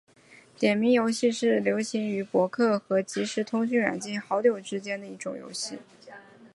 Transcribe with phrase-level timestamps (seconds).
[0.57, 5.77] 点名游戏是流行于博客和即时通讯软件好友之间的一种游戏。